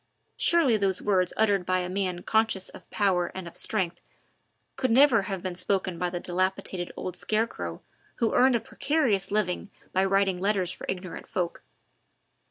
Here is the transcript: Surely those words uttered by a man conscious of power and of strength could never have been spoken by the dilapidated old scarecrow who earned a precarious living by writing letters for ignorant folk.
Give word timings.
Surely 0.35 0.77
those 0.77 0.99
words 0.99 1.31
uttered 1.37 1.63
by 1.63 1.77
a 1.77 1.87
man 1.87 2.23
conscious 2.23 2.69
of 2.69 2.89
power 2.89 3.27
and 3.35 3.47
of 3.47 3.55
strength 3.55 4.01
could 4.75 4.89
never 4.89 5.21
have 5.21 5.43
been 5.43 5.53
spoken 5.53 5.99
by 5.99 6.09
the 6.09 6.19
dilapidated 6.19 6.91
old 6.97 7.15
scarecrow 7.15 7.83
who 8.15 8.33
earned 8.33 8.55
a 8.55 8.59
precarious 8.59 9.29
living 9.29 9.69
by 9.93 10.03
writing 10.03 10.39
letters 10.39 10.71
for 10.71 10.87
ignorant 10.89 11.27
folk. 11.27 11.61